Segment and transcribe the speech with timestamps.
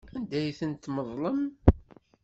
[0.17, 1.41] Anda ay tent-tmeḍlem?